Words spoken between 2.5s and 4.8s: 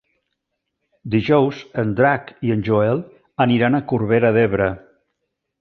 en Joel aniran a Corbera d'Ebre.